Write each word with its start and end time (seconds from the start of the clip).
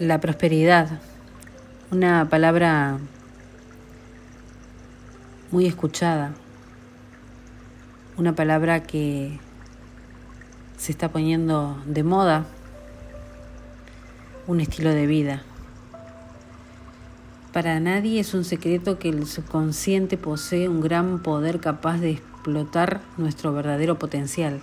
La 0.00 0.18
prosperidad, 0.18 0.88
una 1.90 2.26
palabra 2.30 2.96
muy 5.50 5.66
escuchada, 5.66 6.32
una 8.16 8.34
palabra 8.34 8.82
que 8.82 9.38
se 10.78 10.92
está 10.92 11.10
poniendo 11.10 11.76
de 11.84 12.02
moda, 12.02 12.46
un 14.46 14.60
estilo 14.60 14.88
de 14.88 15.06
vida. 15.06 15.42
Para 17.52 17.78
nadie 17.78 18.20
es 18.20 18.32
un 18.32 18.46
secreto 18.46 18.98
que 18.98 19.10
el 19.10 19.26
subconsciente 19.26 20.16
posee 20.16 20.70
un 20.70 20.80
gran 20.80 21.18
poder 21.18 21.60
capaz 21.60 21.98
de 21.98 22.12
explotar 22.12 23.02
nuestro 23.18 23.52
verdadero 23.52 23.98
potencial 23.98 24.62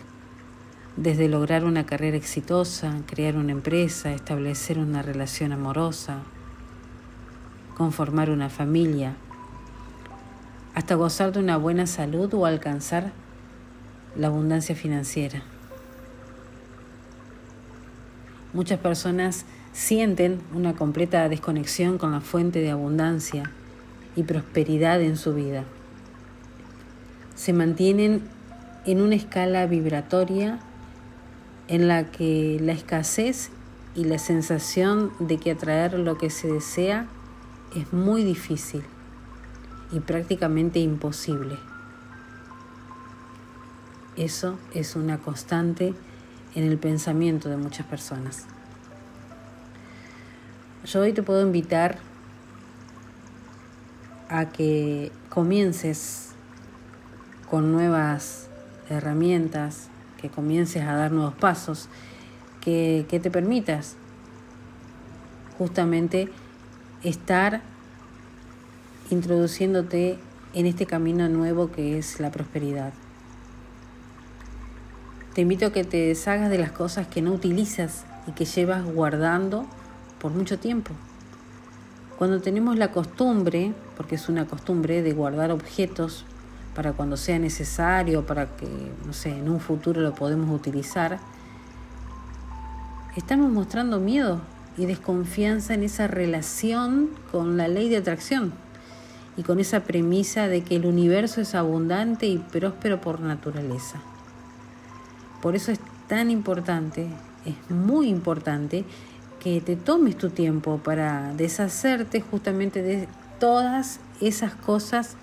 desde 0.98 1.30
lograr 1.30 1.64
una 1.64 1.86
carrera 1.86 2.18
exitosa, 2.18 3.02
crear 3.06 3.38
una 3.38 3.52
empresa, 3.52 4.12
establecer 4.12 4.80
una 4.80 5.04
relación 5.04 5.52
amorosa, 5.52 6.24
conformar 7.78 8.32
una 8.32 8.50
familia, 8.50 9.16
hasta 10.74 10.96
gozar 10.96 11.32
de 11.32 11.40
una 11.40 11.58
buena 11.58 11.86
salud 11.86 12.34
o 12.34 12.48
alcanzar 12.48 13.12
la 14.16 14.28
abundancia 14.28 14.76
financiera. 14.76 15.44
Muchas 18.54 18.80
personas 18.80 19.46
sienten 19.74 20.42
una 20.56 20.74
completa 20.74 21.30
desconexión 21.30 22.00
con 22.00 22.12
la 22.12 22.22
fuente 22.22 22.60
de 22.60 22.72
abundancia 22.72 23.52
y 24.16 24.24
prosperidad 24.24 25.00
en 25.02 25.16
su 25.16 25.36
vida. 25.36 25.64
Se 27.36 27.54
mantienen 27.54 28.24
en 28.86 29.02
una 29.02 29.14
escala 29.14 29.68
vibratoria 29.68 30.60
en 31.68 31.88
la 31.88 32.12
que 32.12 32.60
la 32.62 32.74
escasez 32.74 33.50
y 33.96 34.06
la 34.06 34.20
sensación 34.20 35.12
de 35.20 35.38
que 35.38 35.52
atraer 35.52 35.94
lo 36.00 36.18
que 36.18 36.30
se 36.30 36.52
desea 36.52 37.08
es 37.76 37.92
muy 37.94 38.24
difícil 38.24 38.84
y 39.92 40.00
prácticamente 40.00 40.80
imposible. 40.80 41.58
Eso 44.16 44.58
es 44.74 44.96
una 44.96 45.20
constante 45.20 45.94
en 46.56 46.64
el 46.64 46.78
pensamiento 46.78 47.50
de 47.50 47.58
muchas 47.58 47.86
personas. 47.86 48.46
Yo 50.86 51.02
hoy 51.02 51.14
te 51.14 51.22
puedo 51.22 51.42
invitar 51.42 52.00
a 54.30 54.50
que 54.50 55.12
comiences 55.30 56.30
con 57.50 57.72
nuevas 57.72 58.48
herramientas, 58.90 59.90
que 60.20 60.30
comiences 60.30 60.84
a 60.84 60.96
dar 60.96 61.12
nuevos 61.12 61.34
pasos, 61.36 61.90
que, 62.62 63.06
que 63.10 63.20
te 63.20 63.32
permitas 63.32 63.96
justamente 65.58 66.30
estar 67.04 67.62
introduciéndote 69.10 70.20
en 70.54 70.66
este 70.66 70.86
camino 70.86 71.30
nuevo 71.30 71.72
que 71.72 71.98
es 71.98 72.20
la 72.20 72.32
prosperidad. 72.32 72.94
Te 75.34 75.42
invito 75.42 75.68
a 75.68 75.72
que 75.72 75.84
te 75.84 75.98
deshagas 76.08 76.50
de 76.50 76.58
las 76.58 76.72
cosas 76.72 77.08
que 77.08 77.22
no 77.22 77.32
utilizas 77.32 78.06
y 78.26 78.32
que 78.32 78.46
llevas 78.46 78.84
guardando 78.84 79.68
por 80.20 80.32
mucho 80.32 80.58
tiempo. 80.58 80.94
Cuando 82.18 82.42
tenemos 82.42 82.78
la 82.78 82.92
costumbre, 82.92 83.74
porque 83.96 84.16
es 84.16 84.30
una 84.30 84.48
costumbre 84.48 85.04
de 85.04 85.14
guardar 85.14 85.52
objetos 85.52 86.26
para 86.78 86.94
cuando 86.94 87.18
sea 87.18 87.40
necesario, 87.40 88.28
para 88.28 88.56
que, 88.56 88.68
no 89.04 89.12
sé, 89.12 89.36
en 89.36 89.50
un 89.50 89.60
futuro 89.60 90.00
lo 90.00 90.14
podemos 90.14 90.56
utilizar, 90.56 91.18
estamos 93.16 93.52
mostrando 93.52 94.00
miedo 94.00 94.42
y 94.78 94.86
desconfianza 94.86 95.74
en 95.74 95.82
esa 95.82 96.06
relación 96.06 97.10
con 97.32 97.58
la 97.58 97.68
ley 97.68 97.90
de 97.90 97.98
atracción 97.98 98.54
y 99.38 99.42
con 99.42 99.60
esa 99.60 99.86
premisa 99.86 100.48
de 100.48 100.62
que 100.62 100.76
el 100.76 100.86
universo 100.86 101.42
es 101.42 101.56
abundante 101.56 102.28
y 102.28 102.38
próspero 102.38 103.02
por 103.02 103.22
naturaleza. 103.22 104.00
Por 105.42 105.56
eso 105.56 105.72
es 105.72 105.80
tan 106.08 106.30
importante, 106.30 107.08
es 107.44 107.72
muy 107.72 108.08
importante 108.08 108.86
que 109.40 109.62
te 109.62 109.78
tomes 109.78 110.16
tu 110.16 110.30
tiempo 110.30 110.80
para 110.84 111.34
deshacerte 111.34 112.22
justamente 112.22 112.84
de 112.84 113.08
todas 113.40 114.00
esas 114.22 114.54
cosas 114.54 115.18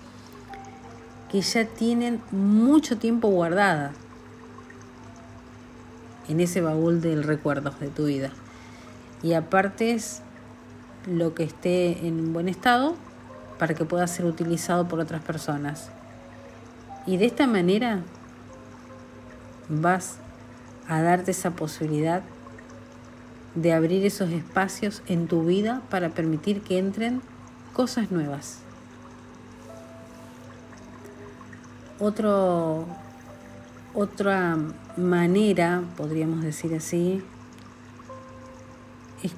que 1.35 1.41
ya 1.41 1.65
tienen 1.65 2.21
mucho 2.31 2.97
tiempo 2.97 3.27
guardada 3.27 3.91
en 6.29 6.39
ese 6.39 6.61
baúl 6.61 7.01
del 7.01 7.23
recuerdo 7.23 7.71
de 7.81 7.89
tu 7.89 8.05
vida. 8.05 8.29
Y 9.21 9.33
aparte 9.33 9.91
es 9.91 10.21
lo 11.05 11.35
que 11.35 11.43
esté 11.43 12.07
en 12.07 12.31
buen 12.31 12.47
estado 12.47 12.95
para 13.59 13.73
que 13.73 13.83
pueda 13.83 14.07
ser 14.07 14.23
utilizado 14.23 14.87
por 14.87 15.01
otras 15.01 15.21
personas. 15.23 15.89
Y 17.05 17.17
de 17.17 17.25
esta 17.25 17.47
manera 17.47 17.99
vas 19.67 20.19
a 20.87 21.01
darte 21.01 21.31
esa 21.31 21.51
posibilidad 21.51 22.23
de 23.55 23.73
abrir 23.73 24.05
esos 24.05 24.29
espacios 24.29 25.03
en 25.07 25.27
tu 25.27 25.43
vida 25.43 25.81
para 25.89 26.11
permitir 26.11 26.61
que 26.61 26.77
entren 26.77 27.21
cosas 27.73 28.09
nuevas. 28.09 28.64
Otro, 31.99 32.85
otra 33.93 34.57
manera, 34.97 35.81
podríamos 35.95 36.43
decir 36.43 36.75
así, 36.75 37.23
es 39.23 39.31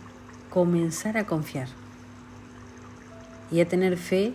comenzar 0.50 1.20
a 1.20 1.28
confiar 1.28 1.68
y 3.52 3.62
a 3.62 3.68
tener 3.68 3.96
fe 3.96 4.34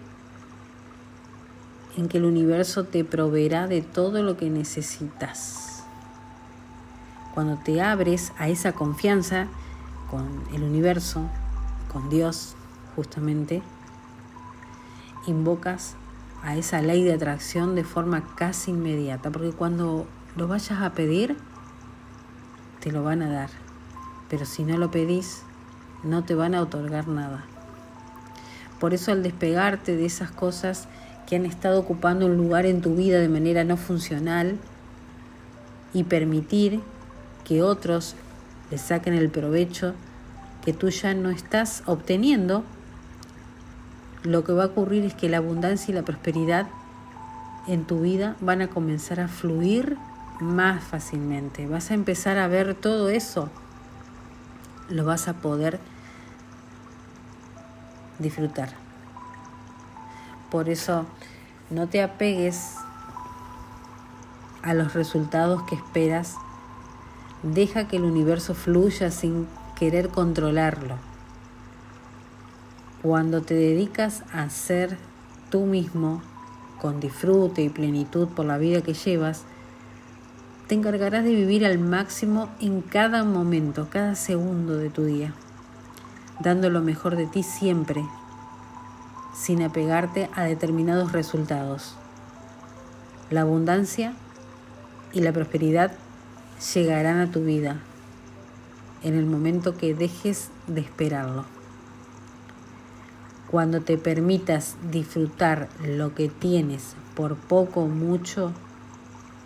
en 1.96 2.08
que 2.08 2.18
el 2.18 2.24
universo 2.24 2.84
te 2.84 3.04
proveerá 3.04 3.66
de 3.66 3.82
todo 3.82 4.22
lo 4.22 4.36
que 4.36 4.50
necesitas. 4.50 5.82
Cuando 7.34 7.56
te 7.56 7.82
abres 7.82 8.32
a 8.38 8.48
esa 8.48 8.72
confianza 8.72 9.48
con 10.08 10.44
el 10.54 10.62
universo, 10.62 11.28
con 11.92 12.08
Dios, 12.08 12.54
justamente, 12.94 13.62
invocas 15.26 15.96
a 16.42 16.56
esa 16.56 16.82
ley 16.82 17.04
de 17.04 17.14
atracción 17.14 17.74
de 17.74 17.84
forma 17.84 18.34
casi 18.34 18.72
inmediata, 18.72 19.30
porque 19.30 19.52
cuando 19.52 20.06
lo 20.36 20.48
vayas 20.48 20.80
a 20.80 20.92
pedir, 20.92 21.36
te 22.80 22.90
lo 22.90 23.04
van 23.04 23.22
a 23.22 23.30
dar, 23.30 23.50
pero 24.28 24.44
si 24.44 24.64
no 24.64 24.76
lo 24.76 24.90
pedís, 24.90 25.42
no 26.02 26.24
te 26.24 26.34
van 26.34 26.54
a 26.54 26.62
otorgar 26.62 27.06
nada. 27.06 27.44
Por 28.80 28.94
eso 28.94 29.12
al 29.12 29.22
despegarte 29.22 29.96
de 29.96 30.04
esas 30.04 30.32
cosas 30.32 30.88
que 31.26 31.36
han 31.36 31.46
estado 31.46 31.78
ocupando 31.78 32.26
un 32.26 32.36
lugar 32.36 32.66
en 32.66 32.80
tu 32.80 32.96
vida 32.96 33.20
de 33.20 33.28
manera 33.28 33.62
no 33.62 33.76
funcional 33.76 34.58
y 35.94 36.04
permitir 36.04 36.80
que 37.44 37.62
otros 37.62 38.16
le 38.70 38.78
saquen 38.78 39.14
el 39.14 39.30
provecho 39.30 39.94
que 40.64 40.72
tú 40.72 40.88
ya 40.88 41.14
no 41.14 41.30
estás 41.30 41.82
obteniendo, 41.86 42.64
lo 44.22 44.44
que 44.44 44.52
va 44.52 44.64
a 44.64 44.66
ocurrir 44.66 45.04
es 45.04 45.14
que 45.14 45.28
la 45.28 45.38
abundancia 45.38 45.92
y 45.92 45.94
la 45.94 46.02
prosperidad 46.02 46.68
en 47.66 47.84
tu 47.84 48.00
vida 48.00 48.36
van 48.40 48.62
a 48.62 48.68
comenzar 48.68 49.20
a 49.20 49.28
fluir 49.28 49.96
más 50.40 50.82
fácilmente. 50.82 51.66
Vas 51.66 51.90
a 51.90 51.94
empezar 51.94 52.38
a 52.38 52.48
ver 52.48 52.74
todo 52.74 53.08
eso. 53.08 53.50
Lo 54.88 55.04
vas 55.04 55.28
a 55.28 55.34
poder 55.34 55.78
disfrutar. 58.18 58.70
Por 60.50 60.68
eso 60.68 61.06
no 61.70 61.88
te 61.88 62.02
apegues 62.02 62.76
a 64.62 64.74
los 64.74 64.94
resultados 64.94 65.62
que 65.64 65.74
esperas. 65.74 66.36
Deja 67.42 67.88
que 67.88 67.96
el 67.96 68.04
universo 68.04 68.54
fluya 68.54 69.10
sin 69.10 69.48
querer 69.76 70.10
controlarlo. 70.10 71.11
Cuando 73.02 73.42
te 73.42 73.54
dedicas 73.54 74.22
a 74.32 74.48
ser 74.48 74.96
tú 75.50 75.66
mismo 75.66 76.22
con 76.80 77.00
disfrute 77.00 77.60
y 77.62 77.68
plenitud 77.68 78.28
por 78.28 78.46
la 78.46 78.58
vida 78.58 78.80
que 78.82 78.94
llevas, 78.94 79.42
te 80.68 80.76
encargarás 80.76 81.24
de 81.24 81.34
vivir 81.34 81.66
al 81.66 81.80
máximo 81.80 82.48
en 82.60 82.80
cada 82.80 83.24
momento, 83.24 83.88
cada 83.90 84.14
segundo 84.14 84.76
de 84.76 84.88
tu 84.88 85.02
día, 85.04 85.34
dando 86.38 86.70
lo 86.70 86.80
mejor 86.80 87.16
de 87.16 87.26
ti 87.26 87.42
siempre, 87.42 88.04
sin 89.34 89.64
apegarte 89.64 90.30
a 90.36 90.44
determinados 90.44 91.10
resultados. 91.10 91.96
La 93.30 93.40
abundancia 93.40 94.14
y 95.12 95.22
la 95.22 95.32
prosperidad 95.32 95.90
llegarán 96.72 97.18
a 97.18 97.32
tu 97.32 97.40
vida 97.40 97.80
en 99.02 99.16
el 99.16 99.26
momento 99.26 99.76
que 99.76 99.92
dejes 99.92 100.50
de 100.68 100.82
esperarlo 100.82 101.61
cuando 103.52 103.82
te 103.82 103.98
permitas 103.98 104.76
disfrutar 104.90 105.68
lo 105.84 106.14
que 106.14 106.30
tienes, 106.30 106.96
por 107.14 107.36
poco 107.36 107.82
o 107.82 107.86
mucho 107.86 108.50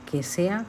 que 0.08 0.22
sea, 0.22 0.64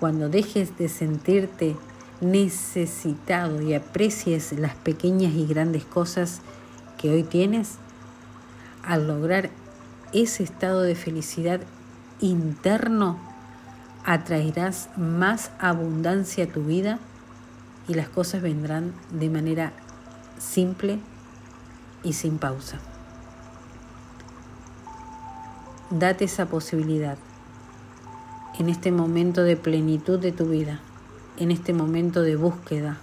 cuando 0.00 0.28
dejes 0.28 0.76
de 0.76 0.88
sentirte 0.88 1.76
necesitado 2.20 3.62
y 3.62 3.74
aprecies 3.74 4.52
las 4.58 4.74
pequeñas 4.74 5.34
y 5.34 5.46
grandes 5.46 5.84
cosas 5.84 6.40
que 6.98 7.10
hoy 7.10 7.22
tienes, 7.22 7.76
al 8.82 9.06
lograr 9.06 9.50
ese 10.12 10.42
estado 10.42 10.82
de 10.82 10.96
felicidad 10.96 11.60
interno, 12.18 13.20
atraerás 14.04 14.88
más 14.96 15.52
abundancia 15.60 16.46
a 16.46 16.48
tu 16.48 16.64
vida 16.64 16.98
y 17.86 17.94
las 17.94 18.08
cosas 18.08 18.42
vendrán 18.42 18.92
de 19.12 19.30
manera 19.30 19.72
simple 20.40 20.98
y 22.02 22.14
sin 22.14 22.38
pausa. 22.38 22.78
Date 25.90 26.24
esa 26.24 26.46
posibilidad 26.46 27.18
en 28.58 28.68
este 28.68 28.92
momento 28.92 29.42
de 29.42 29.56
plenitud 29.56 30.18
de 30.18 30.32
tu 30.32 30.46
vida, 30.46 30.80
en 31.38 31.50
este 31.50 31.72
momento 31.72 32.22
de 32.22 32.36
búsqueda, 32.36 32.98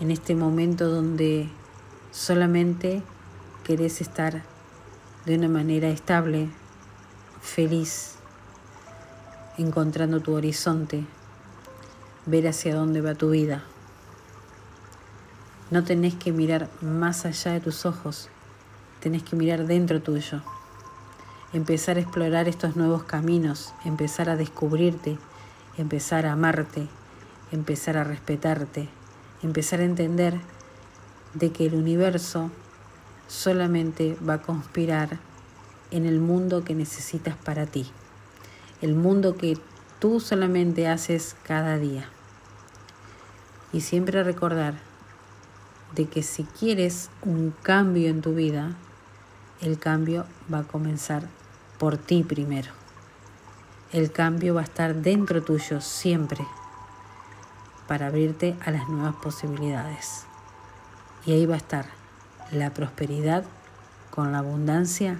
en 0.00 0.10
este 0.10 0.34
momento 0.34 0.88
donde 0.88 1.48
solamente 2.10 3.02
querés 3.64 4.00
estar 4.00 4.42
de 5.24 5.36
una 5.36 5.48
manera 5.48 5.88
estable, 5.88 6.48
feliz, 7.40 8.16
encontrando 9.58 10.20
tu 10.20 10.34
horizonte, 10.34 11.04
ver 12.26 12.48
hacia 12.48 12.74
dónde 12.74 13.00
va 13.00 13.14
tu 13.14 13.30
vida. 13.30 13.64
No 15.72 15.84
tenés 15.84 16.14
que 16.14 16.32
mirar 16.32 16.68
más 16.82 17.24
allá 17.24 17.52
de 17.52 17.60
tus 17.60 17.86
ojos, 17.86 18.28
tenés 19.00 19.22
que 19.22 19.36
mirar 19.36 19.66
dentro 19.66 20.02
tuyo, 20.02 20.42
empezar 21.54 21.96
a 21.96 22.00
explorar 22.00 22.46
estos 22.46 22.76
nuevos 22.76 23.04
caminos, 23.04 23.72
empezar 23.86 24.28
a 24.28 24.36
descubrirte, 24.36 25.16
empezar 25.78 26.26
a 26.26 26.32
amarte, 26.32 26.88
empezar 27.52 27.96
a 27.96 28.04
respetarte, 28.04 28.90
empezar 29.42 29.80
a 29.80 29.84
entender 29.84 30.38
de 31.32 31.52
que 31.52 31.64
el 31.64 31.74
universo 31.74 32.50
solamente 33.26 34.14
va 34.28 34.34
a 34.34 34.42
conspirar 34.42 35.20
en 35.90 36.04
el 36.04 36.20
mundo 36.20 36.64
que 36.64 36.74
necesitas 36.74 37.34
para 37.34 37.64
ti, 37.64 37.90
el 38.82 38.94
mundo 38.94 39.38
que 39.38 39.56
tú 40.00 40.20
solamente 40.20 40.86
haces 40.86 41.34
cada 41.44 41.78
día. 41.78 42.10
Y 43.72 43.80
siempre 43.80 44.22
recordar 44.22 44.91
de 45.94 46.06
que 46.06 46.22
si 46.22 46.44
quieres 46.44 47.10
un 47.22 47.54
cambio 47.62 48.08
en 48.08 48.22
tu 48.22 48.34
vida, 48.34 48.76
el 49.60 49.78
cambio 49.78 50.26
va 50.52 50.60
a 50.60 50.64
comenzar 50.64 51.28
por 51.78 51.96
ti 51.96 52.22
primero. 52.22 52.70
El 53.92 54.10
cambio 54.10 54.54
va 54.54 54.62
a 54.62 54.64
estar 54.64 54.94
dentro 54.94 55.42
tuyo 55.42 55.80
siempre 55.80 56.44
para 57.86 58.06
abrirte 58.06 58.56
a 58.64 58.70
las 58.70 58.88
nuevas 58.88 59.14
posibilidades. 59.16 60.24
Y 61.26 61.32
ahí 61.32 61.46
va 61.46 61.54
a 61.54 61.58
estar 61.58 61.86
la 62.50 62.70
prosperidad 62.70 63.44
con 64.10 64.32
la 64.32 64.38
abundancia 64.38 65.18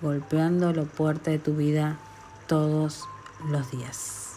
golpeando 0.00 0.72
la 0.72 0.84
puerta 0.84 1.30
de 1.30 1.38
tu 1.38 1.54
vida 1.54 1.96
todos 2.46 3.04
los 3.48 3.70
días. 3.70 4.33